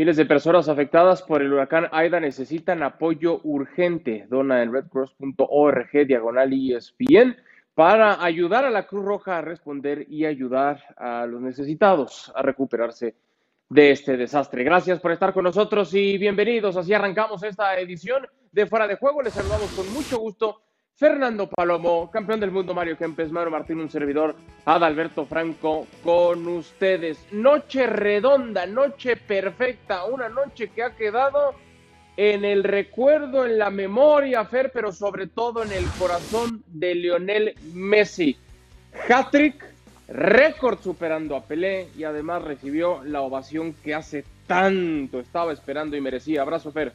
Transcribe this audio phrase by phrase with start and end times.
[0.00, 4.24] Miles de personas afectadas por el huracán Aida necesitan apoyo urgente.
[4.30, 7.36] Dona en redcross.org diagonal ESPN
[7.74, 13.14] para ayudar a la Cruz Roja a responder y ayudar a los necesitados a recuperarse
[13.68, 14.64] de este desastre.
[14.64, 16.78] Gracias por estar con nosotros y bienvenidos.
[16.78, 19.20] Así arrancamos esta edición de Fuera de Juego.
[19.20, 20.62] Les saludamos con mucho gusto
[21.00, 27.24] Fernando Palomo, campeón del mundo Mario Kempes, Mario Martín, un servidor, Adalberto Franco, con ustedes.
[27.32, 31.54] Noche redonda, noche perfecta, una noche que ha quedado
[32.18, 37.54] en el recuerdo, en la memoria, Fer, pero sobre todo en el corazón de Lionel
[37.72, 38.36] Messi.
[39.08, 39.64] Hattrick,
[40.06, 46.02] récord superando a Pelé y además recibió la ovación que hace tanto estaba esperando y
[46.02, 46.42] merecía.
[46.42, 46.92] Abrazo, Fer.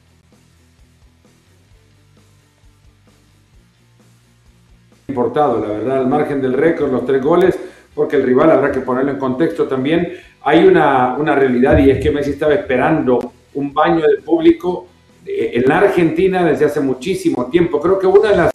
[5.15, 7.57] Importado, la verdad, al margen del récord, los tres goles,
[7.93, 10.11] porque el rival habrá que ponerlo en contexto también.
[10.41, 14.87] Hay una, una realidad y es que Messi estaba esperando un baño del público
[15.25, 17.79] eh, en la Argentina desde hace muchísimo tiempo.
[17.79, 18.49] Creo que uno de los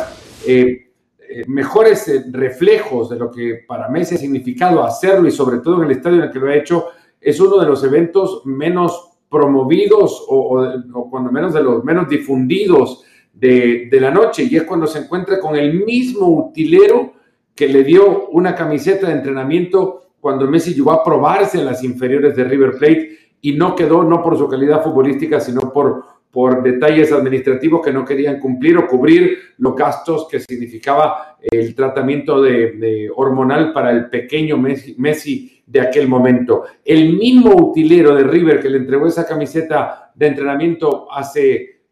[0.47, 5.79] eh, eh, mejores reflejos de lo que para Messi ha significado hacerlo y sobre todo
[5.79, 9.13] en el estadio en el que lo ha hecho es uno de los eventos menos
[9.31, 14.87] promovidos o, o cuando menos de los menos difundidos de, la noche y es cuando
[14.87, 17.15] se encuentra con el mismo utilero
[17.55, 22.37] que le dio una camiseta de entrenamiento cuando Messi llegó a probarse en las inferiores
[22.37, 27.11] de River Plate y no quedó no por su calidad futbolística, sino por, por detalles
[27.13, 33.73] administrativos que no querían cumplir o cubrir los gastos que significaba el tratamiento de, hormonal
[33.73, 36.65] para el pequeño Messi, de aquel momento.
[36.85, 41.83] El mismo utilero de River que le entregó esa camiseta de entrenamiento hace,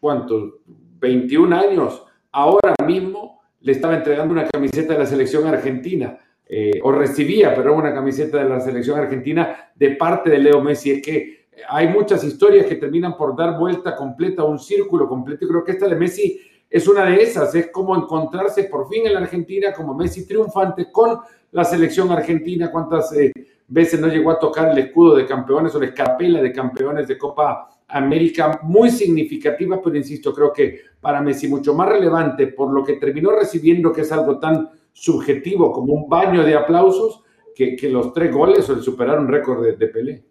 [0.00, 0.60] ¿cuánto?
[1.00, 6.18] 21 años, ahora mismo le estaba entregando una camiseta de la selección argentina,
[6.52, 10.90] eh, o recibía, pero una camiseta de la selección argentina de parte de Leo Messi.
[10.90, 15.48] Es que hay muchas historias que terminan por dar vuelta completa, un círculo completo, y
[15.48, 19.14] creo que esta de Messi es una de esas, es como encontrarse por fin en
[19.14, 21.20] la Argentina como Messi triunfante con
[21.52, 23.32] la selección argentina, cuántas eh,
[23.68, 27.16] veces no llegó a tocar el escudo de campeones o la escarpela de campeones de
[27.16, 32.84] Copa América muy significativa, pero insisto, creo que para Messi mucho más relevante por lo
[32.84, 37.22] que terminó recibiendo, que es algo tan subjetivo como un baño de aplausos,
[37.54, 40.24] que, los tres goles o el superar un récord de, Pelé.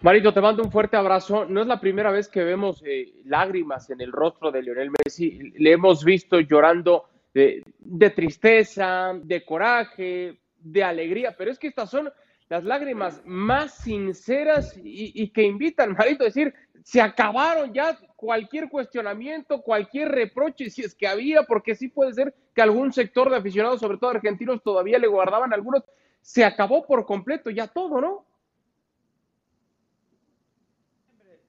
[0.00, 1.44] Marito, te mando un fuerte abrazo.
[1.44, 5.52] No es la primera vez que vemos eh, lágrimas en el rostro de Lionel Messi.
[5.58, 7.04] Le hemos visto llorando
[7.34, 12.10] de, de tristeza, de coraje, de alegría, pero es que estas son
[12.48, 19.60] las lágrimas más sinceras y, que invitan, Marito, a decir, se acabaron ya cualquier cuestionamiento,
[19.60, 23.80] cualquier reproche, si es que había, porque sí puede ser que algún sector de aficionados,
[23.80, 25.82] sobre todo argentinos, todavía le guardaban algunos,
[26.22, 28.24] se acabó por completo ya todo, ¿no?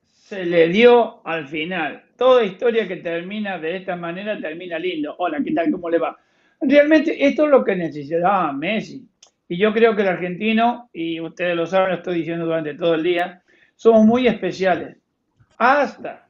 [0.04, 2.04] Se le dio al final.
[2.18, 5.16] Toda historia que termina de esta manera termina lindo.
[5.18, 5.72] Hola, ¿qué tal?
[5.72, 6.20] ¿Cómo le va?
[6.62, 9.10] Realmente esto es lo que necesitaba Messi
[9.50, 12.94] y yo creo que el argentino, y ustedes lo saben, lo estoy diciendo durante todo
[12.94, 13.42] el día,
[13.76, 14.96] somos muy especiales.
[15.58, 16.30] Hasta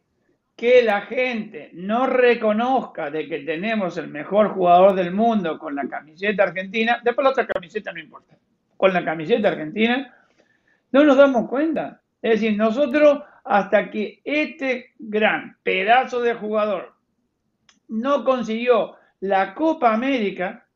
[0.56, 5.88] que la gente no reconozca de que tenemos el mejor jugador del mundo con la
[5.88, 8.38] camiseta argentina, después la otra camiseta no importa,
[8.78, 10.16] con la camiseta argentina,
[10.94, 12.02] no nos damos cuenta.
[12.22, 16.94] Es decir, nosotros hasta que este gran pedazo de jugador
[17.90, 20.68] no consiguió la Copa América,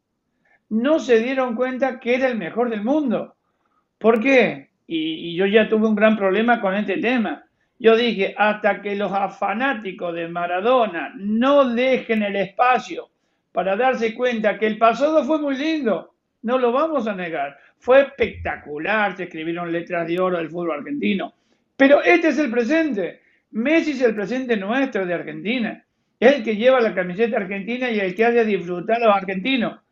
[0.74, 3.36] no se dieron cuenta que era el mejor del mundo.
[4.00, 4.70] ¿Por qué?
[4.88, 7.44] Y, yo ya tuve un gran problema con este tema.
[7.78, 13.10] Yo dije, hasta que los fanáticos de Maradona no dejen el espacio
[13.52, 17.56] para darse cuenta que el pasado fue muy lindo, no lo vamos a negar.
[17.78, 21.34] Fue espectacular, se escribieron letras de oro del fútbol argentino.
[21.78, 23.22] Pero este es el presente.
[23.52, 25.86] Messi es el presente nuestro de Argentina.
[26.20, 29.83] Es el que lleva la camiseta argentina y el que hace disfrutar a los argentinos.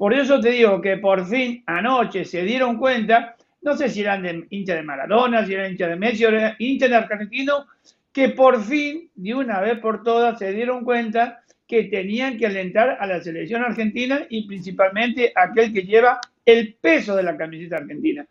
[0.00, 4.22] Por eso te digo que por fin anoche se dieron cuenta, no sé si eran
[4.22, 7.66] de hincha de Maradona, si eran hincha de Messi o hincha de argentino,
[8.10, 12.96] que por fin, de una vez por todas, se dieron cuenta que tenían que alentar
[12.98, 18.26] a la selección argentina y principalmente aquel que lleva el peso de la camiseta argentina.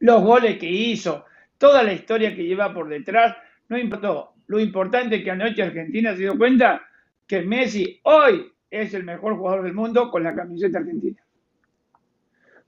[0.00, 1.24] Los goles que hizo,
[1.56, 3.34] toda la historia que lleva por detrás,
[3.70, 4.34] no importó.
[4.48, 6.82] Lo importante es que anoche Argentina se dio cuenta
[7.26, 11.22] que Messi hoy es el mejor jugador del mundo con la camiseta argentina.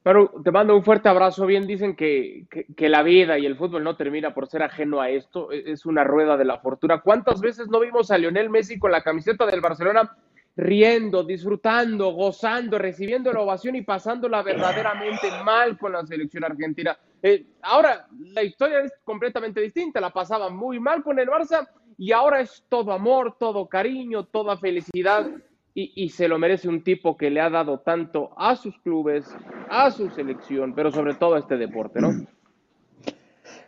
[0.02, 1.46] Pero te mando un fuerte abrazo.
[1.46, 2.44] Bien dicen que,
[2.76, 5.50] que, la vida y el fútbol no termina por ser ajeno a esto.
[5.50, 7.00] E, es una rueda de la fortuna.
[7.00, 10.14] ¿Cuántas veces no vimos a Lionel Messi con la camiseta del Barcelona
[10.56, 16.98] riendo, disfrutando, gozando, recibiendo la ovación y pasándola verdaderamente mal con la selección argentina?
[17.22, 21.66] Eh, ahora, la historia es completamente distinta, la pasaba muy mal con el Barça
[21.96, 25.30] y ahora es todo amor, todo cariño, toda felicidad
[25.74, 29.24] y, se lo merece un tipo que le ha dado tanto a sus clubes,
[29.68, 32.12] a su selección, pero sobre todo a este deporte, ¿no?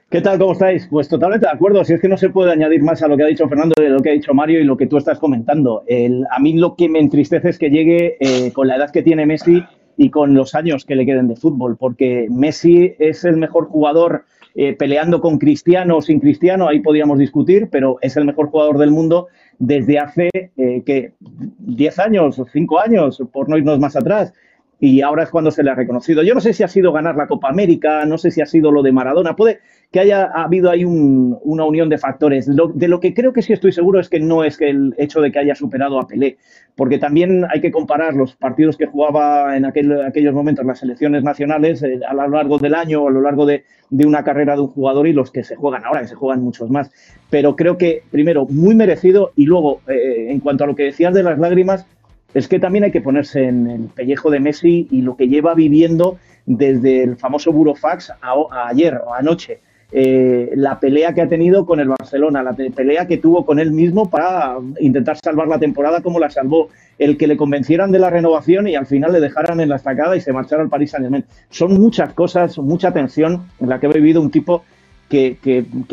[0.09, 0.39] ¿Qué tal?
[0.39, 0.87] ¿Cómo estáis?
[0.89, 1.85] Pues totalmente de acuerdo.
[1.85, 3.89] Si es que no se puede añadir más a lo que ha dicho Fernando de
[3.89, 5.83] lo que ha dicho Mario y lo que tú estás comentando.
[5.89, 9.03] El, a mí lo que me entristece es que llegue eh, con la edad que
[9.03, 9.65] tiene Messi
[9.97, 14.27] y con los años que le queden de fútbol, porque Messi es el mejor jugador
[14.59, 18.79] eh, peleando con Cristiano o sin Cristiano, ahí podríamos discutir, pero es el mejor jugador
[18.79, 23.97] del mundo desde hace eh, que 10 años o 5 años, por no irnos más
[23.97, 24.33] atrás
[24.79, 26.23] y ahora es cuando se le ha reconocido.
[26.23, 28.71] Yo no sé si ha sido ganar la Copa América, no sé si ha sido
[28.71, 32.49] lo de Maradona, puede que haya habido ahí un, una unión de factores.
[32.49, 34.95] Lo, de lo que creo que sí estoy seguro es que no es que el
[34.99, 36.37] hecho de que haya superado a Pelé,
[36.75, 41.23] porque también hay que comparar los partidos que jugaba en aquel, aquellos momentos las selecciones
[41.23, 44.63] nacionales eh, a lo largo del año a lo largo de, de, una carrera de
[44.63, 46.91] un jugador y los que se juegan ahora, que se juegan muchos más.
[47.31, 51.15] Pero creo que, primero, muy merecido y luego, eh, en cuanto a lo que decías
[51.15, 51.87] de las lágrimas,
[52.35, 55.55] es que también hay que ponerse en el pellejo de Messi y lo que lleva
[55.55, 59.61] viviendo desde el famoso Burofax a, ayer o anoche.
[59.93, 63.71] Eh, la pelea que ha tenido con el Barcelona, la pelea que tuvo con él
[63.71, 68.11] mismo para intentar salvar la temporada como la salvó, el que le convencieran de la
[68.11, 71.05] renovación y al final le dejaran en la estacada y se marchara al Paris Saint
[71.05, 71.25] Germain.
[71.51, 74.65] Son muchas cosas, mucha tensión en la que ha vivido un tipo
[75.09, 75.39] que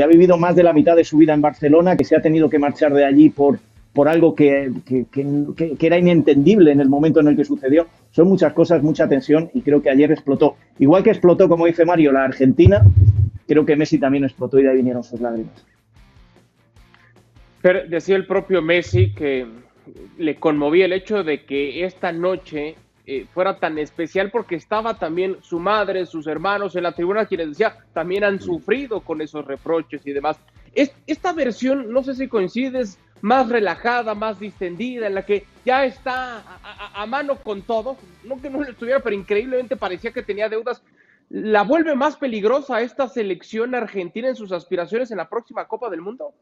[0.01, 2.49] ha vivido más de la mitad de su vida en Barcelona, que se ha tenido
[2.49, 3.59] que marchar de allí por,
[3.93, 7.87] por algo que, que, era inentendible en el momento en el que sucedió.
[8.11, 10.55] Son muchas cosas, mucha tensión y creo que ayer explotó.
[10.79, 12.81] Igual que explotó, como dice Mario, la Argentina,
[13.47, 15.65] creo que Messi también explotó y de ahí vinieron sus lágrimas.
[17.87, 19.47] Decía el propio Messi que
[20.17, 22.75] le conmovía el hecho de que esta noche
[23.05, 27.49] eh, fuera tan especial porque estaba también su madre, sus hermanos en la tribuna, quienes
[27.49, 30.37] decía también han sufrido con esos reproches y demás.
[30.73, 35.85] Es, esta versión, no sé si coincides, más relajada, más distendida, en la que ya
[35.85, 36.43] está
[36.93, 40.83] a, mano con todo, no que no lo estuviera, pero increíblemente parecía que tenía deudas,
[41.29, 46.01] la vuelve más peligrosa esta selección argentina en sus aspiraciones en la próxima Copa del
[46.01, 46.33] Mundo.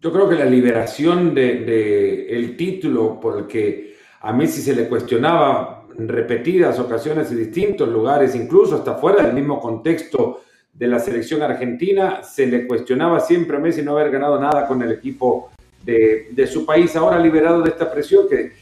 [0.00, 4.76] Yo creo que la liberación de, de el título por el que a Messi se
[4.76, 10.42] le cuestionaba en repetidas ocasiones en distintos lugares, incluso hasta fuera del mismo contexto
[10.72, 14.80] de la selección argentina, se le cuestionaba siempre a Messi no haber ganado nada con
[14.80, 15.50] el equipo
[15.84, 18.52] de, su país, ahora liberado de esta presión que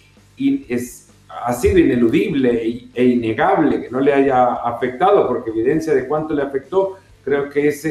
[0.69, 6.35] es, ha sido ineludible e innegable que no le haya afectado, porque evidencia de cuánto
[6.35, 7.87] le afectó, creo que es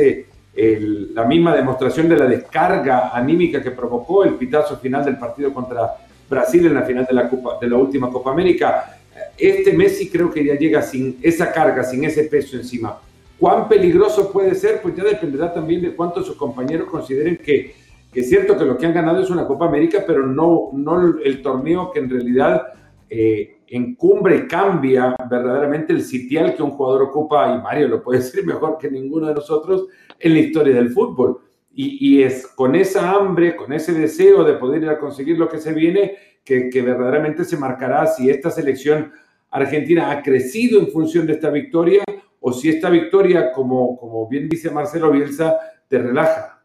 [0.53, 5.95] la misma demostración de la descarga anímica que provocó el pitazo final del partido contra
[6.29, 8.97] Brasil en la final de la, Copa, de la última Copa América.
[9.37, 12.99] Este Messi creo que ya llega sin esa carga, sin ese peso encima.
[13.39, 14.81] ¿Cuán peligroso puede ser?
[14.81, 17.73] Pues ya dependerá también de cuántos sus compañeros consideren que
[18.11, 21.17] que es cierto que lo que han ganado es una Copa América, pero no, no
[21.23, 22.67] el torneo que en realidad
[23.09, 28.19] eh, encumbre y cambia verdaderamente el sitial que un jugador ocupa, y Mario lo puede
[28.23, 29.87] decir mejor que ninguno de nosotros,
[30.19, 31.39] en la historia del fútbol.
[31.73, 35.47] Y, y es con esa hambre, con ese deseo de poder ir a conseguir lo
[35.47, 39.11] que se viene, que, que verdaderamente se marcará si esta selección
[39.49, 42.03] argentina ha crecido en función de esta victoria
[42.41, 46.60] o si esta victoria, como, como bien dice Marcelo Bielsa, te relaja.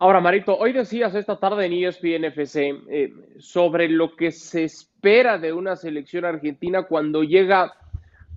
[0.00, 5.38] Ahora, Marito, hoy decías esta tarde en ESPN FC eh, sobre lo que se espera
[5.38, 7.74] de una selección argentina cuando llega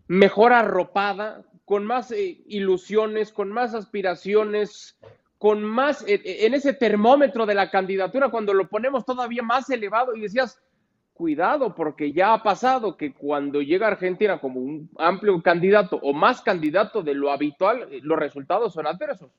[0.08, 4.98] mejor arropada, con más eh, ilusiones, con más aspiraciones,
[5.38, 10.16] con más, eh, en ese termómetro de la candidatura, cuando lo ponemos todavía más elevado
[10.16, 10.60] y decías,
[11.14, 16.42] cuidado, porque ya ha pasado que cuando llega Argentina como un amplio candidato o más
[16.42, 19.30] candidato de lo habitual, los resultados son adversos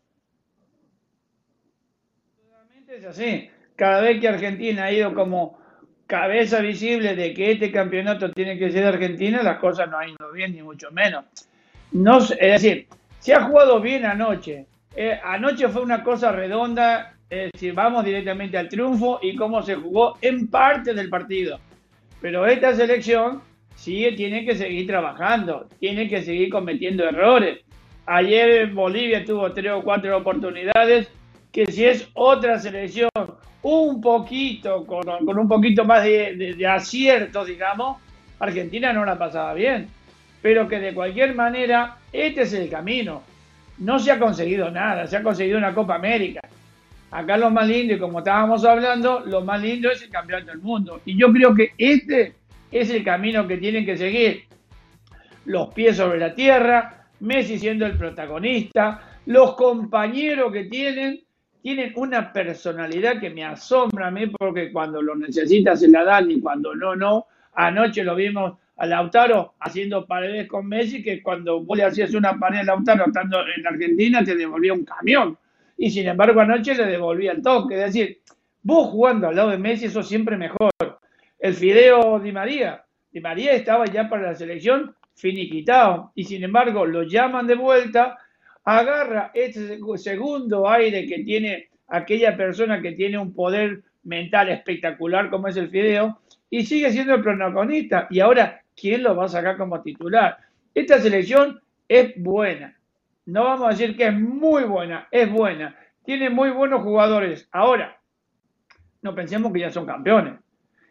[2.92, 3.48] es así.
[3.76, 5.58] Cada vez que Argentina ha ido como
[6.06, 10.10] cabeza visible de que este campeonato tiene que ser de Argentina, las cosas no han
[10.10, 11.24] ido bien, ni mucho menos.
[11.92, 12.86] No, es decir,
[13.18, 14.66] se ha jugado bien anoche.
[14.94, 19.76] Eh, anoche fue una cosa redonda, es decir, vamos directamente al triunfo y cómo se
[19.76, 21.58] jugó en parte del partido.
[22.20, 23.40] Pero esta selección
[23.74, 27.60] sigue, tiene que seguir trabajando, tiene que seguir cometiendo errores.
[28.04, 31.08] Ayer Bolivia tuvo tres o cuatro oportunidades
[31.52, 33.10] que si es otra selección
[33.62, 37.98] un poquito, con, un poquito más de, de, de, acierto, digamos,
[38.38, 39.88] Argentina no la pasaba bien.
[40.40, 43.22] Pero que de cualquier manera, este es el camino.
[43.78, 46.40] No se ha conseguido nada, se ha conseguido una Copa América.
[47.12, 50.60] Acá lo más lindo, y como estábamos hablando, lo más lindo es el campeonato del
[50.60, 51.00] mundo.
[51.04, 52.34] Y yo creo que este
[52.72, 54.44] es el camino que tienen que seguir.
[55.44, 61.20] los pies sobre la tierra, Messi siendo el protagonista, los compañeros que tienen,
[61.62, 66.30] tienen una personalidad que me asombra a mí porque cuando lo necesitas se la dan
[66.30, 67.26] y cuando no, no.
[67.54, 72.36] Anoche lo vimos a Lautaro haciendo paredes con Messi, que cuando vos le hacías una
[72.36, 75.38] pared a Lautaro estando en Argentina te devolvía un camión.
[75.78, 77.74] Y sin embargo anoche le devolvía el toque.
[77.74, 78.20] Es decir,
[78.62, 80.72] vos jugando al lado de Messi, eso siempre mejor.
[81.38, 82.84] El Fideo Di María.
[83.12, 86.10] Di María estaba ya para la selección finiquitado.
[86.16, 88.18] Y sin embargo lo llaman de vuelta
[88.64, 95.48] agarra ese segundo aire que tiene aquella persona que tiene un poder mental espectacular como
[95.48, 98.06] es el Fideo y sigue siendo el protagonista.
[98.10, 100.38] Y ahora, ¿quién lo va a sacar como titular?
[100.74, 102.76] Esta selección es buena.
[103.26, 105.76] No vamos a decir que es muy buena, es buena.
[106.04, 107.48] Tiene muy buenos jugadores.
[107.52, 107.98] Ahora,
[109.02, 110.34] no pensemos que ya son campeones.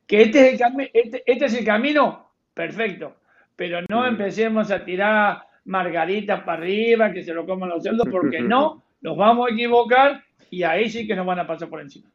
[0.07, 3.17] Que este es el, este, este es el camino, perfecto.
[3.55, 8.41] Pero no empecemos a tirar margaritas para arriba, que se lo coman los cerdos, porque
[8.41, 12.09] no, nos vamos a equivocar y ahí sí que nos van a pasar por encima.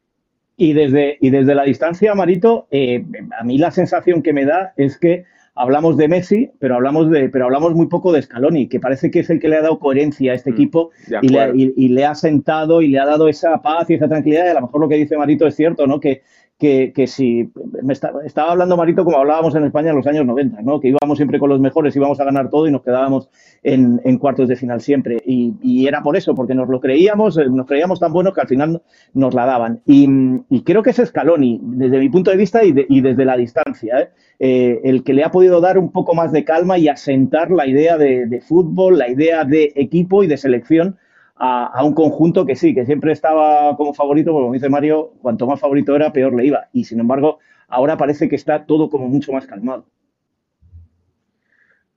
[0.55, 3.05] Y desde, y desde la distancia, Marito, eh,
[3.39, 7.29] a mí la sensación que me da es que hablamos de Messi, pero hablamos de,
[7.29, 9.79] pero hablamos muy poco de Scaloni, que parece que es el que le ha dado
[9.79, 13.27] coherencia a este mm, equipo y le, y le, ha sentado y le ha dado
[13.27, 14.45] esa paz y esa tranquilidad.
[14.45, 15.99] Y a lo mejor lo que dice Marito es cierto, ¿no?
[15.99, 16.23] Que,
[16.59, 17.51] que, que si
[17.83, 20.79] me estaba hablando Marito como hablábamos en España en los años 90, ¿no?
[20.79, 23.29] que íbamos siempre con los mejores, íbamos a ganar todo y nos quedábamos
[23.61, 25.21] en, en cuartos de final siempre.
[25.25, 28.41] Y, y, era por eso, porque nos lo creíamos, eh, nos creíamos tan buenos que
[28.41, 28.81] al final
[29.13, 29.81] nos la daban.
[29.85, 30.07] Y,
[30.49, 33.99] y creo que es Scaloni, desde mi punto de vista y, y desde la distancia,
[33.99, 34.09] ¿eh?
[34.39, 37.65] Eh, el que le ha podido dar un poco más de calma y asentar la
[37.65, 40.97] idea de, de fútbol, la idea de equipo y de selección
[41.39, 45.47] a, un conjunto que sí, que siempre estaba como favorito, porque como dice Mario, cuanto
[45.47, 46.67] más favorito era, peor le iba.
[46.73, 49.85] Y sin embargo, ahora parece que está todo como mucho más calmado.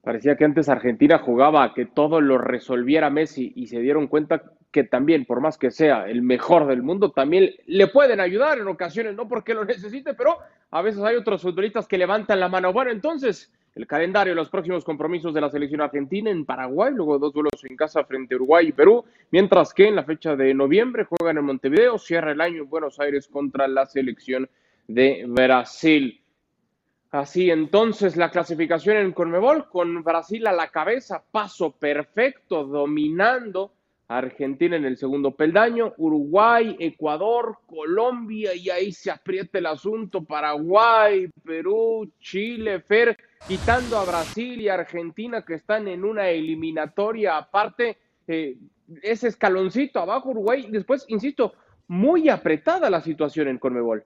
[0.03, 4.85] Parecía que antes Argentina jugaba que todo lo resolviera Messi y se dieron cuenta que
[4.85, 9.15] también, por más que sea el mejor del mundo, también le pueden ayudar en ocasiones,
[9.15, 10.39] no porque lo necesite, pero
[10.71, 12.73] a veces hay otros futbolistas que levantan la mano.
[12.73, 17.19] Bueno, entonces, el calendario de los próximos compromisos de la selección argentina en Paraguay, luego
[17.19, 20.53] dos duelos en casa frente a Uruguay y Perú, mientras que en la fecha de
[20.55, 24.49] noviembre juegan en Montevideo, cierra el año en Buenos Aires contra la selección
[24.89, 26.21] de Brasil.
[27.13, 33.73] Así entonces la clasificación en Conmebol con Brasil a la cabeza, paso perfecto, dominando
[34.11, 41.31] Argentina en el segundo peldaño, Uruguay, Ecuador, Colombia, y ahí se aprieta el asunto, Paraguay,
[41.45, 48.57] Perú, Chile, Fer, quitando a Brasil y Argentina que están en una eliminatoria aparte, eh,
[49.01, 51.53] ese escaloncito abajo Uruguay, después, insisto,
[51.87, 54.05] muy apretada la situación en Conmebol.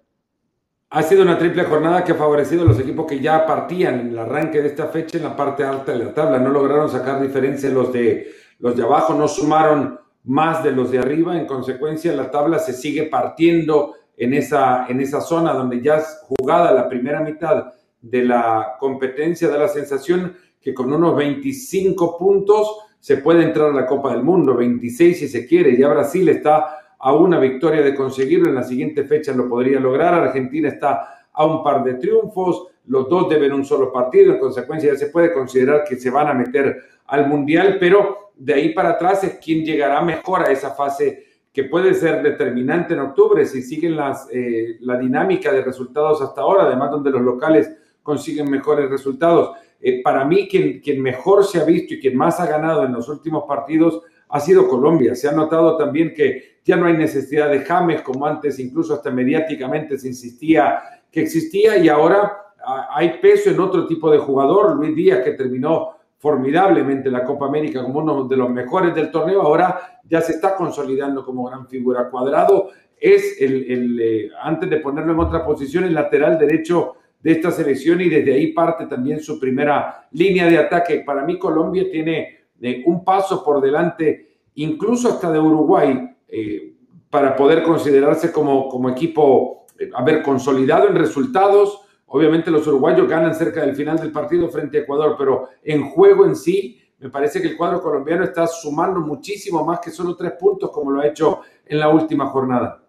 [0.90, 4.08] Ha sido una triple jornada que ha favorecido a los equipos que ya partían en
[4.08, 6.38] el arranque de esta fecha en la parte alta de la tabla.
[6.38, 10.98] No lograron sacar diferencia los de los de abajo no sumaron más de los de
[10.98, 16.02] arriba, en consecuencia la tabla se sigue partiendo en esa, en esa zona donde ya
[16.22, 22.78] jugada la primera mitad de la competencia, da la sensación que con unos 25 puntos
[23.00, 26.96] se puede entrar a la Copa del Mundo, 26 si se quiere, ya Brasil está
[26.98, 31.44] a una victoria de conseguirlo, en la siguiente fecha lo podría lograr, Argentina está a
[31.44, 35.34] un par de triunfos, los dos deben un solo partido, en consecuencia ya se puede
[35.34, 36.78] considerar que se van a meter
[37.08, 41.64] al Mundial, pero de ahí para atrás es quien llegará mejor a esa fase que
[41.64, 43.96] puede ser determinante en octubre si siguen
[44.32, 47.70] eh, la dinámica de resultados hasta ahora, además donde los locales
[48.02, 49.56] consiguen mejores resultados.
[49.80, 52.92] Eh, para mí, quien, quien mejor se ha visto y quien más ha ganado en
[52.92, 55.14] los últimos partidos ha sido Colombia.
[55.14, 59.10] Se ha notado también que ya no hay necesidad de James como antes, incluso hasta
[59.10, 62.32] mediáticamente se insistía que existía y ahora
[62.66, 64.74] ah, hay peso en otro tipo de jugador.
[64.74, 65.93] Luis Díaz, que terminó
[66.24, 70.56] formidablemente la Copa América como uno de los mejores del torneo, ahora ya se está
[70.56, 72.08] consolidando como gran figura.
[72.08, 77.50] Cuadrado es el, eh, antes de ponerlo en otra posición, el lateral derecho de esta
[77.50, 81.02] selección y desde ahí parte también su primera línea de ataque.
[81.04, 86.72] Para mí Colombia tiene eh, un paso por delante, incluso hasta de Uruguay, eh,
[87.10, 91.82] para poder considerarse como, como equipo, haber consolidado en resultados,
[92.14, 96.24] Obviamente los uruguayos ganan cerca del final del partido frente a Ecuador, pero en juego
[96.24, 100.34] en sí, me parece que el cuadro colombiano está sumando muchísimo más que solo tres
[100.38, 102.84] puntos como lo ha hecho en la última jornada.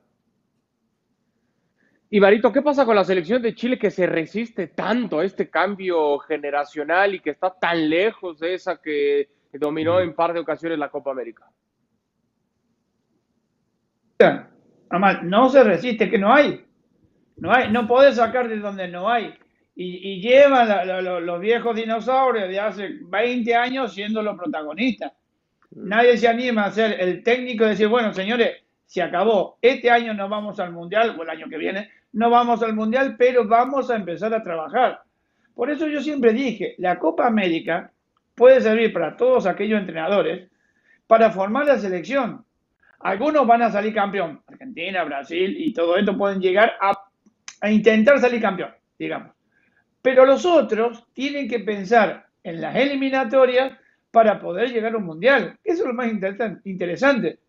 [2.07, 5.49] Y Marito, ¿qué pasa con la selección de Chile que se resiste tanto a este
[5.49, 10.77] cambio generacional y que está tan lejos de esa que dominó en par de ocasiones
[10.77, 11.49] la Copa América?
[15.23, 16.64] no se resiste, que no hay.
[17.37, 19.33] No, hay, no podés sacar de donde no hay.
[19.75, 20.69] y, llevan
[21.25, 25.11] los viejos dinosaurios de hace 20 años siendo los protagonistas.
[25.71, 25.87] Mm.
[25.89, 29.57] Nadie se anima a ser el técnico y decir, bueno, señores, se acabó.
[29.61, 33.15] Este año no vamos al Mundial, o el año que viene, no vamos al Mundial,
[33.17, 35.01] pero vamos a empezar a trabajar.
[35.53, 37.91] Por eso yo siempre dije, la Copa América
[38.35, 40.49] puede servir para todos aquellos entrenadores
[41.07, 42.45] para formar la selección.
[42.99, 47.04] Algunos van a salir campeón, Argentina, Brasil y todo esto pueden llegar a,
[47.65, 49.33] a intentar salir campeón, digamos.
[50.01, 53.73] Pero los otros tienen que pensar en las eliminatorias
[54.11, 55.57] para poder llegar a un mundial.
[55.63, 56.07] Eso es lo más
[56.63, 57.39] interesante.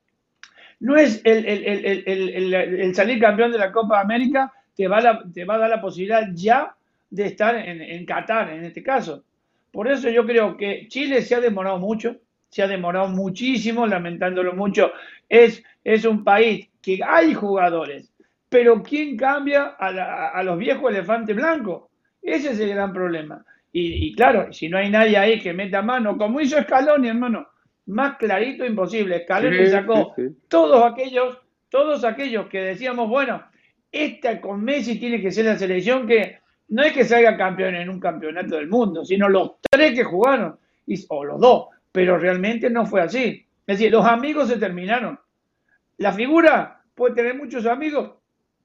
[0.80, 5.70] No es el, salir campeón de la Copa América, te va, te va a dar
[5.70, 6.74] la posibilidad ya
[7.10, 9.24] de estar en, en Qatar, en este caso.
[9.70, 12.16] Por eso yo creo que Chile se ha demorado mucho,
[12.48, 14.92] se ha demorado muchísimo, lamentándolo mucho.
[15.28, 18.10] Es, es un país que hay jugadores,
[18.48, 21.84] pero ¿quién cambia a, a los viejos elefantes blancos?
[22.22, 23.44] Ese es el gran problema.
[23.78, 27.46] Y, claro, si no hay nadie ahí que meta mano, como hizo Scaloni, hermano,
[27.86, 29.24] más clarito imposible.
[29.24, 30.14] Scaloni sacó
[30.48, 31.38] todos aquellos,
[31.68, 33.44] todos aquellos que decíamos, bueno,
[33.92, 36.38] esta con Messi tiene que ser la selección que
[36.68, 40.58] no es que salga campeón en un campeonato del mundo, sino los tres que jugaron,
[41.10, 43.46] o los dos, pero realmente no fue así.
[43.66, 45.20] Es decir, los amigos se terminaron.
[45.98, 48.12] La figura puede tener muchos amigos,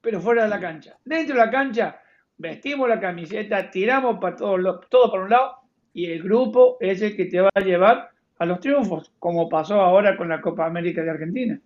[0.01, 0.98] pero fuera de la cancha.
[1.05, 2.00] Dentro de la cancha
[2.38, 5.51] vestimos la camiseta, tiramos para todo, todo para un lado
[5.93, 9.79] y el grupo es el que te va a llevar a los triunfos, como pasó
[9.79, 11.60] ahora con la Copa América de Argentina.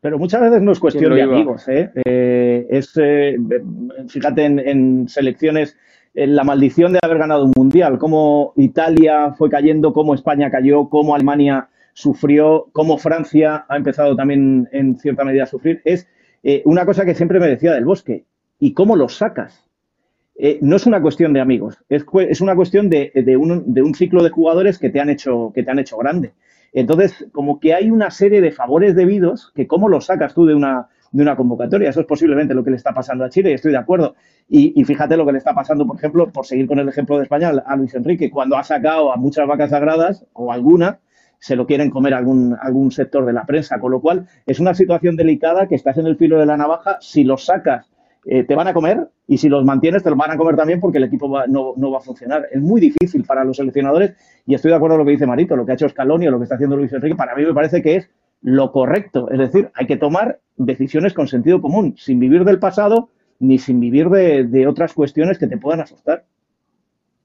[0.00, 1.90] Pero muchas veces no es cuestión de amigos, ¿eh?
[2.06, 3.36] eh es, eh,
[4.08, 5.76] fíjate en, selecciones,
[6.14, 10.88] en la maldición de haber ganado un mundial, cómo Italia fue cayendo, cómo España cayó,
[10.88, 15.82] cómo Alemania sufrió, cómo Francia ha empezado también en cierta medida a sufrir.
[15.84, 16.08] Es
[16.42, 18.24] eh, una cosa que siempre me decía del bosque
[18.58, 19.64] y cómo los sacas.
[20.36, 23.82] Eh, no es una cuestión de amigos, es, es una cuestión de, de, un, de,
[23.82, 26.32] un, ciclo de jugadores que te han hecho, que te han hecho grande.
[26.72, 30.54] Entonces, como que hay una serie de favores debidos que cómo los sacas tú de
[30.54, 31.90] una, de una convocatoria.
[31.90, 34.14] Eso es posiblemente lo que le está pasando a Chile y estoy de acuerdo.
[34.48, 37.16] Y, y, fíjate lo que le está pasando, por ejemplo, por seguir con el ejemplo
[37.18, 41.00] de España, a Luis Enrique, cuando ha sacado a muchas vacas sagradas o alguna,
[41.40, 43.80] se lo quieren comer algún, algún sector de la prensa.
[43.80, 46.98] Con lo cual, es una situación delicada que estás en el filo de la navaja.
[47.00, 47.90] Si los sacas
[48.26, 50.78] eh, te van a comer y si los mantienes te los van a comer también
[50.78, 52.46] porque el equipo no, va a funcionar.
[52.52, 54.14] Es muy difícil para los seleccionadores
[54.46, 56.38] y estoy de acuerdo con lo que dice Marito, lo que ha hecho Scaloni lo
[56.38, 58.10] que está haciendo Luis Enrique, para mí me parece que es
[58.42, 59.30] lo correcto.
[59.30, 63.08] Es decir, hay que tomar decisiones con sentido común, sin vivir del pasado
[63.40, 66.24] ni sin vivir de, otras cuestiones que te puedan asustar.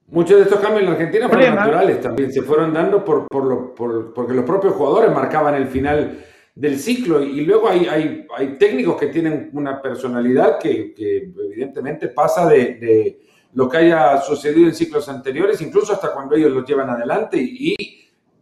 [0.08, 3.44] Muchos de estos cambios en la Argentina fueron naturales también, se fueron dando por, por,
[3.46, 7.24] lo, por, porque los propios jugadores marcaban el final del ciclo.
[7.24, 12.76] Y luego hay, hay, hay técnicos que tienen una personalidad que, que evidentemente pasa de,
[12.76, 13.20] de,
[13.56, 17.74] lo que haya sucedido en ciclos anteriores, incluso hasta cuando ellos los llevan adelante y,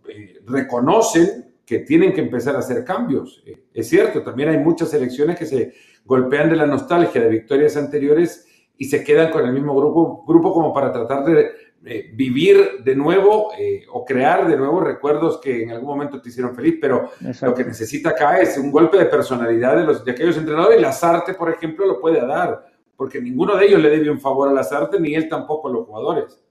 [0.10, 3.44] eh, reconocen que tienen que empezar a hacer cambios.
[3.46, 5.74] Eh, es cierto, también hay muchas elecciones que se
[6.04, 10.54] golpean de la nostalgia de victorias anteriores y se quedan con el mismo grupo, grupo
[10.54, 11.52] como para tratar de
[11.86, 16.30] eh, vivir de nuevo eh, o crear de nuevo recuerdos que en algún momento te
[16.30, 20.12] hicieron feliz, pero lo que necesita acá es un golpe de personalidad de, los, de
[20.12, 24.10] aquellos entrenadores y Lazarte, por ejemplo, lo puede dar, porque ninguno de ellos le debe
[24.10, 26.42] un favor a Lazarte, ni él tampoco a los jugadores.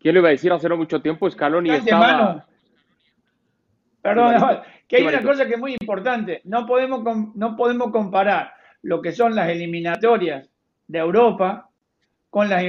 [0.00, 1.30] ¿Quién lo iba a decir hace no mucho tiempo?
[1.30, 2.44] Scaloni estaba...
[4.02, 4.34] Perdón,
[4.88, 6.40] que hay una cosa que es muy importante.
[6.42, 7.02] No podemos,
[7.36, 10.49] no podemos comparar lo que son las eliminatorias
[10.90, 11.68] de Europa
[12.30, 12.64] con las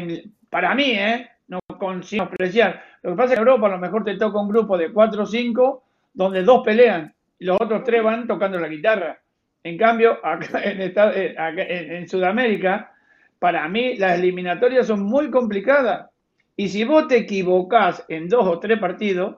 [0.49, 1.27] para mí, ¿eh?
[1.47, 2.83] No consigo apreciar.
[3.01, 4.91] Lo que pasa es que en Europa a lo mejor te toca un grupo de
[4.91, 9.19] 4 o 5 donde dos pelean y los otros tres van tocando la guitarra.
[9.63, 12.93] En cambio, acá en, en Sudamérica,
[13.39, 16.09] para mí las eliminatorias son muy complicadas.
[16.55, 19.37] Y si vos te equivocás en dos o tres partidos,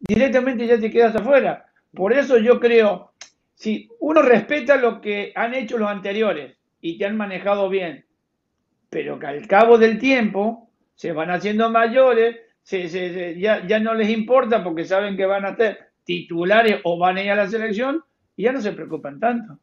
[0.00, 1.66] directamente ya te quedas afuera.
[1.92, 3.12] Por eso yo creo,
[3.54, 8.06] si uno respeta lo que han hecho los anteriores y te han manejado bien,
[8.92, 14.62] pero que al cabo del tiempo se van haciendo mayores, ya, ya, no les importa
[14.62, 18.04] porque saben que van a ser titulares o van a ir a la selección
[18.36, 19.58] y ya no se preocupan tanto.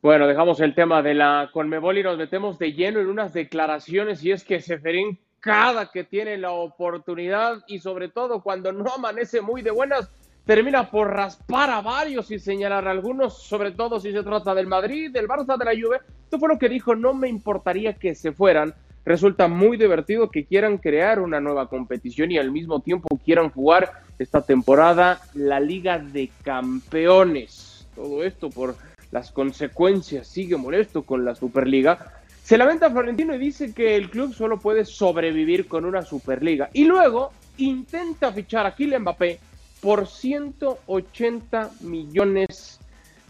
[0.00, 4.24] Bueno, dejamos el tema de la Conmebol y nos metemos de lleno en unas declaraciones
[4.24, 9.42] y es que Seferín cada que tiene la oportunidad y sobre todo cuando no amanece
[9.42, 10.10] muy de buenas,
[10.46, 14.68] termina por raspar a varios y señalar a algunos, sobre todo si se trata del
[14.68, 15.98] Madrid, del Barça, de la Juve.
[16.22, 18.72] Esto fue lo que dijo, no me importaría que se fueran.
[19.04, 23.92] Resulta muy divertido que quieran crear una nueva competición y al mismo tiempo quieran jugar
[24.20, 27.88] esta temporada la Liga de Campeones.
[27.96, 28.76] Todo esto por
[29.10, 32.12] las consecuencias, sigue molesto con la Superliga.
[32.44, 36.70] Se lamenta Florentino y dice que el club solo puede sobrevivir con una Superliga.
[36.72, 39.40] Y luego intenta fichar a Kylian Mbappé
[39.80, 42.80] por 180 millones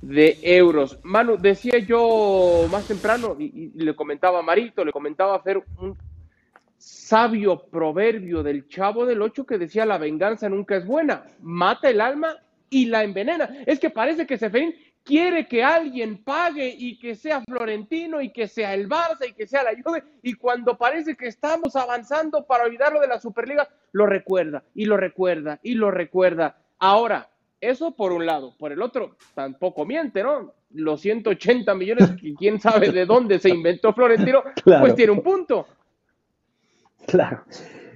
[0.03, 0.99] de euros.
[1.03, 5.97] Manu, decía yo más temprano, y, le comentaba a Marito, le comentaba a Fer, un
[6.79, 12.01] sabio proverbio del chavo del ocho que decía la venganza nunca es buena, mata el
[12.01, 12.37] alma
[12.71, 13.49] y la envenena.
[13.67, 14.75] Es que parece que Seferín
[15.07, 19.47] quiere que alguien pague y que sea Florentino y que sea el Barça y que
[19.47, 24.05] sea la Juve y cuando parece que estamos avanzando para olvidarlo de la Superliga, lo
[24.05, 26.59] recuerda y lo recuerda y lo recuerda.
[26.81, 28.55] Ahora, eso por un lado.
[28.59, 30.53] Por el otro, tampoco miente, ¿no?
[30.71, 35.69] Los 180 millones, quién sabe de dónde se inventó Florentino, pues tiene un punto.
[37.07, 37.45] Claro.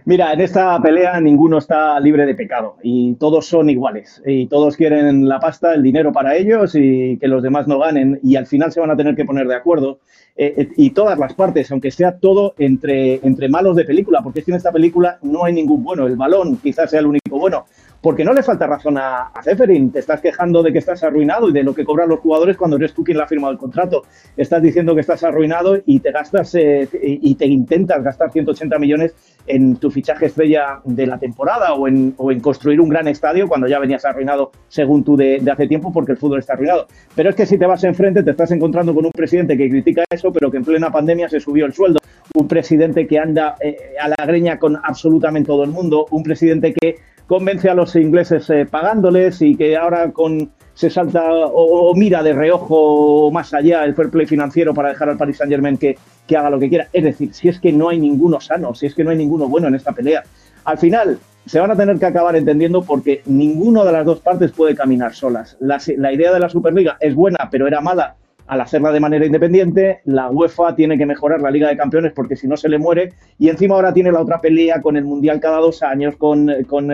[0.07, 4.77] Mira, en esta pelea ninguno está libre de pecado y todos son iguales y todos
[4.77, 8.47] quieren la pasta, el dinero para ellos y que los demás no ganen y al
[8.47, 10.01] final se van a tener que poner de acuerdo
[10.37, 14.39] eh, eh, y todas las partes, aunque sea todo entre, entre malos de película, porque
[14.39, 17.39] es que en esta película no hay ningún bueno, el balón quizás sea el único
[17.39, 17.67] bueno,
[18.01, 19.93] porque no le falta razón a, a Zeferin.
[19.93, 22.77] Te estás quejando de que estás arruinado y de lo que cobran los jugadores cuando
[22.77, 24.05] eres tú quien le ha firmado el contrato.
[24.37, 29.15] Estás diciendo que estás arruinado y te gastas eh, y te intentas gastar 180 millones
[29.55, 33.49] en tu fichaje estrella de la temporada o en, o en construir un gran estadio
[33.49, 36.87] cuando ya venías arruinado según tú de, hace tiempo porque el fútbol está arruinado.
[37.15, 40.05] Pero es que si te vas enfrente te estás encontrando con un presidente que critica
[40.11, 42.01] eso, pero que en plena pandemia se subió el sueldo.
[42.35, 46.07] Un presidente que anda eh, a la greña con absolutamente todo el mundo.
[46.11, 51.23] Un presidente que convence a los ingleses eh, pagándoles y que ahora con se salta
[51.31, 55.53] o, mira de reojo más allá el fair play financiero para dejar al Paris Saint
[55.53, 55.99] Germain que,
[56.31, 56.87] que haga lo que quiera.
[56.93, 59.49] Es decir, si es que no hay ninguno sano, si es que no hay ninguno
[59.49, 60.23] bueno en esta pelea,
[60.65, 64.53] al final se van a tener que acabar entendiendo porque ninguno de las dos partes
[64.53, 65.57] puede caminar solas.
[65.59, 65.81] La,
[66.13, 68.15] idea de la Superliga es buena, pero era mala
[68.47, 72.35] al hacerla de manera independiente, la UEFA tiene que mejorar la Liga de Campeones porque
[72.35, 75.39] si no se le muere y encima ahora tiene la otra pelea con el Mundial
[75.39, 76.47] cada dos años, con,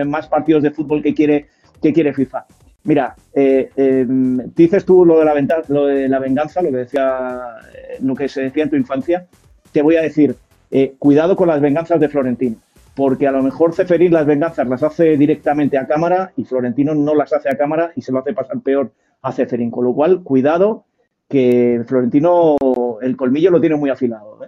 [0.07, 1.47] más partidos de fútbol que quiere,
[1.81, 2.45] que quiere FIFA.
[2.87, 5.33] Mira, eh, em, dices tú lo de, la
[5.67, 9.27] lo venganza, lo que decía, eh, lo que se decía en tu infancia.
[9.73, 10.37] Te voy a decir,
[10.71, 12.55] eh, cuidado con las venganzas de Florentino,
[12.95, 17.13] porque a lo mejor Ceferín las venganzas las hace directamente a cámara y Florentino no
[17.13, 19.69] las hace a cámara y se lo hace pasar peor a Ceferín.
[19.69, 20.85] Con lo cual, cuidado
[21.27, 22.55] que Florentino
[23.01, 24.39] el colmillo lo tiene muy afilado.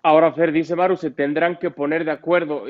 [0.00, 2.68] Ahora, Fer, dice Maru, se tendrán que poner de acuerdo,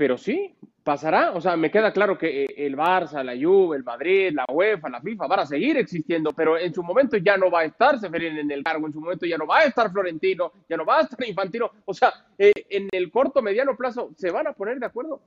[0.00, 1.32] pero sí, pasará.
[1.32, 4.88] O sea, me queda claro que eh, el Barça, la Juve, el Madrid, la UEFA,
[4.88, 8.00] la FIFA van a seguir existiendo, pero en su momento ya no va a estar
[8.00, 10.86] Seferín en el cargo, en su momento ya no va a estar Florentino, ya no
[10.86, 11.70] va a estar Infantino.
[11.84, 15.20] O sea, en el corto, mediano plazo, ¿se van a poner de acuerdo?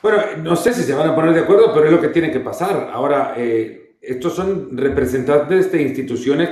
[0.00, 2.30] Bueno, no sé si se van a poner de acuerdo, pero es lo que tiene
[2.30, 2.90] que pasar.
[2.92, 6.50] Ahora, eh, estos son representantes de instituciones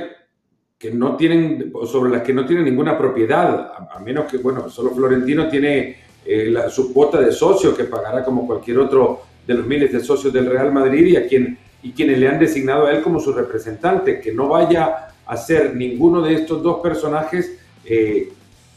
[0.77, 4.91] que no tienen, sobre las que no tienen ninguna propiedad, a, menos que, bueno, solo
[4.91, 9.91] Florentino tiene eh, su cuota de socio que pagará como cualquier otro de los miles
[9.91, 13.01] de socios del Real Madrid y a quien y quienes le han designado a él
[13.01, 18.29] como su representante, que no vaya a ser ninguno de estos dos personajes eh,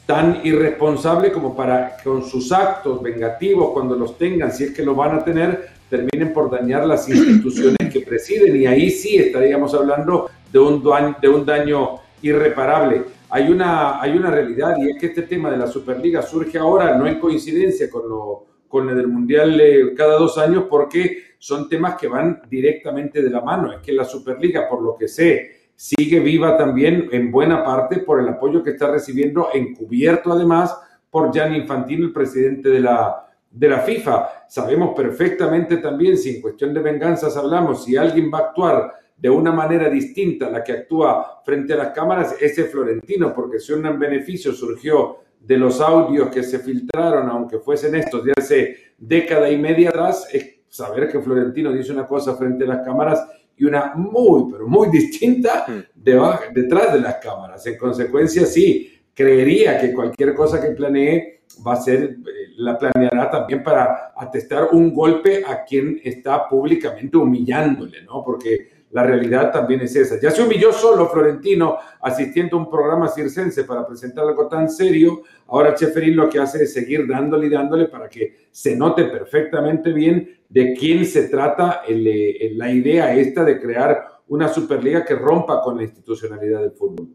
[0.07, 4.95] tan irresponsable como para con sus actos vengativos, cuando los tengan, si es que lo
[4.95, 10.31] van a tener, terminen por dañar las instituciones que presiden y ahí sí estaríamos hablando
[10.53, 10.83] de un,
[11.21, 13.03] de un daño irreparable.
[13.31, 16.97] Hay una, hay una realidad y es que este tema de la Superliga surge ahora,
[16.97, 19.61] no en coincidencia con, lo, con el del Mundial
[19.97, 23.73] cada dos años, porque son temas que van directamente de la mano.
[23.73, 28.21] Es que la Superliga, por lo que sé, sigue viva también en buena parte por
[28.21, 30.77] el apoyo que está recibiendo, encubierto además
[31.09, 34.29] por Gianni Infantino, el presidente de la, de la FIFA.
[34.49, 39.29] Sabemos perfectamente también, si en cuestión de venganzas hablamos, si alguien va a actuar de
[39.29, 43.73] una manera distinta a la que actúa frente a las cámaras, ese Florentino, porque si
[43.73, 49.51] un beneficio surgió de los audios que se filtraron, aunque fuesen estos de hace década
[49.51, 53.65] y media atrás, es saber que Florentino dice una cosa frente a las cámaras y
[53.65, 56.01] una muy, pero muy distinta mm.
[56.03, 57.67] detrás de las cámaras.
[57.67, 62.19] En consecuencia, sí, creería que cualquier cosa que planee va a ser, eh,
[62.57, 68.25] la planeará también para atestar un golpe a quien está públicamente humillándole, ¿no?
[68.25, 70.21] Porque la realidad también es esa.
[70.21, 75.23] Ya se humilló solo Florentino asistiendo a un programa circense para presentar algo tan serio.
[75.47, 79.93] Ahora Cheferín lo que hace es seguir dándole y dándole para que se note perfectamente
[79.93, 85.61] bien de quién se trata eh, la idea esta de crear una Superliga que rompa
[85.61, 87.09] con la institucionalidad del fútbol.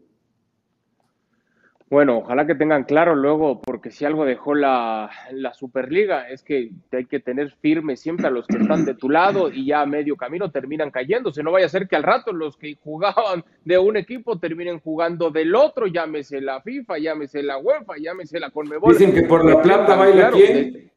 [1.88, 6.72] Bueno, ojalá que tengan claro luego, porque si algo dejó la, la, Superliga es que
[6.90, 9.86] hay que tener firme siempre a los que están de tu lado y ya a
[9.86, 11.44] medio camino terminan cayéndose.
[11.44, 15.30] No vaya a ser que al rato los que jugaban de un equipo terminen jugando
[15.30, 18.92] del otro, llámese la FIFA, llámese la UEFA, llámese la Conmebol.
[18.92, 20.90] Dicen que por la plata baila quién.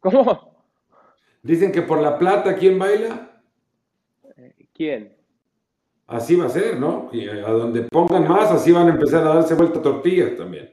[0.00, 0.64] ¿Cómo?
[1.42, 3.32] Dicen que por la plata quién baila.
[4.72, 5.17] ¿Quién?
[6.08, 7.10] Así va a ser, ¿no?
[7.12, 10.70] Y a donde pongan más, así van a empezar a darse vuelta tortillas también.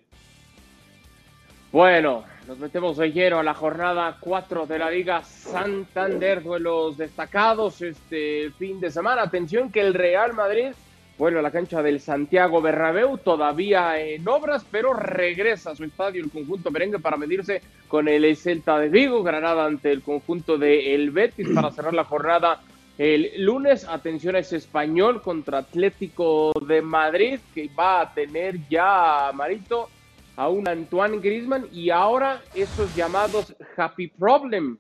[1.73, 7.81] Bueno, nos metemos de lleno a la jornada 4 de la Liga Santander, duelos destacados
[7.81, 9.23] este fin de semana.
[9.23, 10.71] Atención que el Real Madrid
[11.17, 16.23] vuelve a la cancha del Santiago Bernabéu, todavía en obras, pero regresa a su estadio
[16.23, 20.95] el conjunto merengue para medirse con el Celta de Vigo, Granada ante el conjunto de
[20.95, 22.61] El Betis para cerrar la jornada
[22.97, 29.89] el lunes, atención, es español contra Atlético de Madrid, que va a tener ya, Marito,
[30.37, 34.77] a un Antoine Grisman y ahora esos llamados happy problem,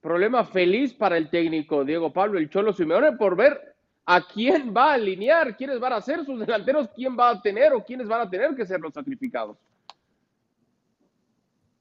[0.00, 3.74] problema feliz para el técnico Diego Pablo El Cholo Simeone por ver
[4.06, 7.74] a quién va a alinear, quiénes van a ser sus delanteros, quién va a tener
[7.74, 9.58] o quiénes van a tener que ser los sacrificados.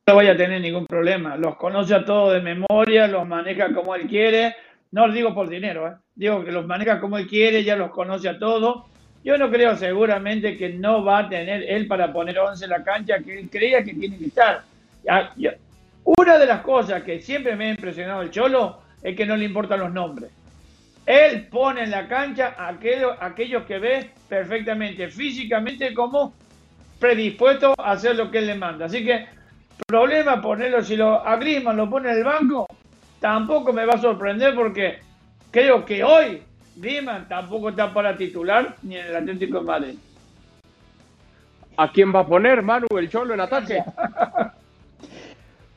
[0.06, 3.94] No vaya a tener ningún problema, los conoce a todos de memoria, los maneja como
[3.96, 4.56] él quiere
[4.92, 5.96] no lo digo por dinero, ¿eh?
[6.16, 8.86] digo que los maneja como él quiere, ya los conoce a todos.
[9.24, 12.84] Yo no creo seguramente que no va a tener él para poner 11 en la
[12.84, 14.64] cancha que él creía que tiene que estar.
[16.04, 19.46] Una de las cosas que siempre me ha impresionado el Cholo es que no le
[19.46, 20.32] importan los nombres.
[21.06, 26.34] Él pone en la cancha a aquellos, que ve perfectamente, físicamente, como
[27.00, 28.86] predispuesto a hacer lo que él le manda.
[28.86, 29.26] Así que,
[29.86, 32.68] problema ponerlo, si lo, a lo pone en el banco,
[33.20, 35.00] tampoco me va a sorprender porque
[35.52, 36.42] creo que hoy
[36.76, 39.96] Griezmann tampoco está para titular ni en el Atlético de Madrid.
[41.78, 43.84] ¿A quién va a poner Manu el Cholo en ataque?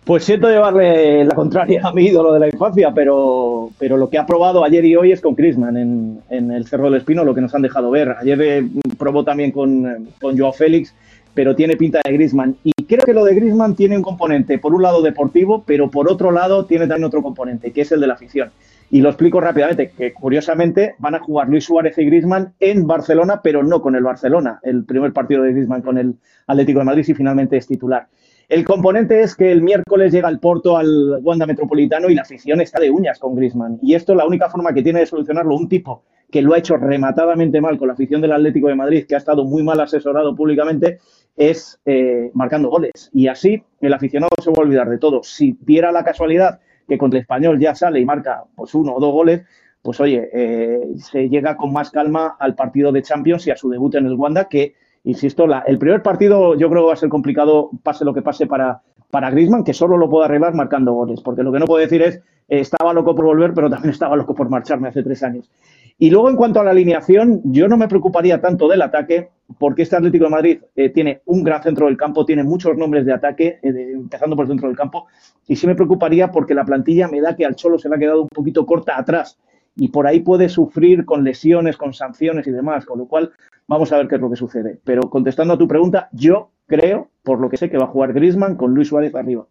[0.02, 4.18] Pues siento llevarle la contraria a mi ídolo de la infancia, pero, pero lo que
[4.18, 7.34] ha probado ayer y hoy es con Griezmann en, en el Cerro del Espino, lo
[7.34, 8.16] que nos han dejado ver.
[8.18, 10.94] Ayer eh, probó también con, con Joao Félix
[11.34, 12.56] pero tiene pinta de Grisman.
[12.64, 16.10] Y creo que lo de Grisman tiene un componente, por un lado deportivo, pero por
[16.10, 18.50] otro lado tiene también otro componente, que es el de la afición.
[18.90, 23.40] Y lo explico rápidamente, que curiosamente van a jugar Luis Suárez y Grisman en Barcelona,
[23.42, 26.16] pero no con el Barcelona, el primer partido de Grisman con el
[26.48, 28.08] Atlético de Madrid y finalmente es titular.
[28.50, 32.60] El componente es que el miércoles llega el Porto al Wanda Metropolitano y la afición
[32.60, 33.78] está de uñas con Grisman.
[33.80, 36.58] Y esto es la única forma que tiene de solucionarlo un tipo que lo ha
[36.58, 39.78] hecho rematadamente mal con la afición del Atlético de Madrid, que ha estado muy mal
[39.78, 40.98] asesorado públicamente,
[41.36, 43.08] es eh, marcando goles.
[43.12, 45.22] Y así el aficionado se va a olvidar de todo.
[45.22, 46.58] Si diera la casualidad
[46.88, 49.42] que contra el español ya sale y marca pues uno o dos goles,
[49.80, 53.70] pues oye, eh, se llega con más calma al partido de Champions y a su
[53.70, 56.96] debut en el Wanda, que, insisto, la, el primer partido yo creo que va a
[56.96, 60.92] ser complicado, pase lo que pase para, para Griezmann, que solo lo puede arreglar marcando
[60.92, 62.16] goles, porque lo que no puedo decir es,
[62.48, 65.50] eh, estaba loco por volver, pero también estaba loco por marcharme hace tres años.
[65.98, 69.82] Y luego, en cuanto a la alineación, yo no me preocuparía tanto del ataque, porque
[69.82, 73.12] este Atlético de Madrid eh, tiene un gran centro del campo, tiene muchos nombres de
[73.12, 75.08] ataque, eh, empezando por el centro del campo,
[75.46, 77.98] y sí me preocuparía porque la plantilla me da que al Cholo se le ha
[77.98, 79.38] quedado un poquito corta atrás,
[79.76, 83.32] y por ahí puede sufrir con lesiones, con sanciones y demás, con lo cual
[83.66, 84.78] vamos a ver qué es lo que sucede.
[84.84, 88.12] Pero contestando a tu pregunta, yo creo, por lo que sé, que va a jugar
[88.12, 89.46] Grisman con Luis Suárez arriba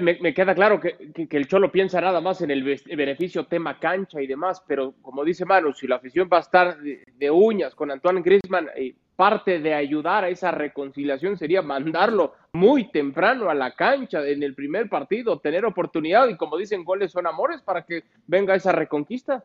[0.00, 0.96] me, queda claro que,
[1.30, 5.44] el Cholo piensa nada más en el beneficio tema cancha y demás, pero como dice
[5.44, 9.74] Manu, si la afición va a estar de, uñas con Antoine Griezmann, eh, parte de
[9.74, 15.38] ayudar a esa reconciliación sería mandarlo muy temprano a la cancha en el primer partido,
[15.40, 19.44] tener oportunidad y como dicen, goles son amores para que venga esa reconquista.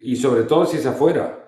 [0.00, 1.38] Y sobre todo si es afuera.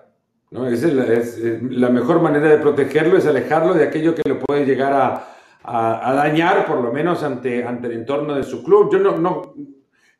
[0.49, 0.65] ¿no?
[0.65, 1.37] es
[1.69, 6.13] la mejor manera de protegerlo, es alejarlo de aquello que lo puede llegar a, a,
[6.15, 8.89] dañar, por lo menos ante, ante el entorno de su club.
[8.91, 9.53] Yo no, no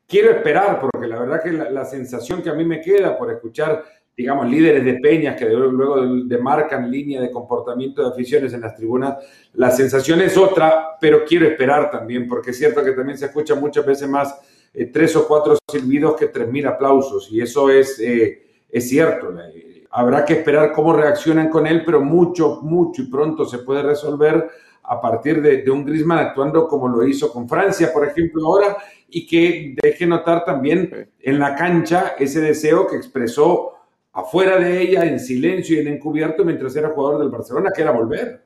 [0.06, 3.84] quiero esperar, porque la verdad que la, sensación que a mí me queda por escuchar,
[4.16, 9.16] digamos, líderes de peñas que luego demarcan línea de comportamiento de aficiones en las tribunas,
[9.54, 13.54] la sensación es otra, pero quiero esperar también, porque es cierto que también se escucha
[13.54, 14.38] muchas veces más
[14.72, 19.32] eh, tres o cuatro silbidos que tres mil aplausos, y eso es, eh, es cierto.
[19.40, 23.82] Eh, habrá que esperar cómo reaccionan con él, pero mucho, mucho y pronto se puede
[23.82, 24.48] resolver
[24.84, 28.76] a partir de, un Griezmann actuando como lo hizo con Francia, por ejemplo, ahora,
[29.08, 33.73] y que deje notar también en la cancha ese deseo que expresó
[34.14, 37.90] afuera de ella, en silencio y en encubierto, mientras era jugador del Barcelona, que era
[37.90, 38.44] volver.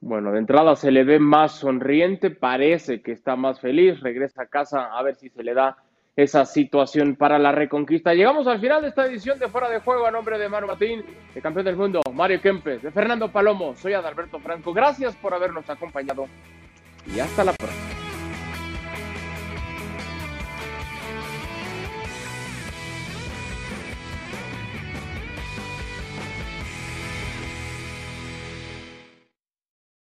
[0.00, 4.46] Bueno, de entrada se le ve más sonriente, parece que está más feliz, regresa a
[4.46, 5.78] casa a ver si se le da
[6.16, 8.14] esa situación para la reconquista.
[8.14, 11.04] Llegamos al final de esta edición de Fuera de Juego a nombre de Mario Martín,
[11.34, 14.72] de campeón del mundo, Mario Kempes, de Fernando Palomo, soy Adalberto Franco.
[14.72, 16.26] Gracias por habernos acompañado
[17.06, 18.03] y hasta la próxima.